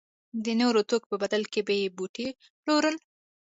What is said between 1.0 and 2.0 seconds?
په بدل کې به یې